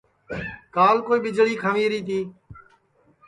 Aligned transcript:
کال 0.75 0.97
کوئی 1.07 1.19
ٻیݪی 1.23 1.55
کھنٚوی 1.61 1.99
تی 2.07 2.19